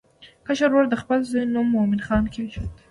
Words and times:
کشر 0.47 0.67
ورور 0.71 0.85
د 0.91 0.95
خپل 1.01 1.19
زوی 1.29 1.43
نوم 1.53 1.67
مومن 1.73 2.01
خان 2.07 2.23
کېښود. 2.33 2.69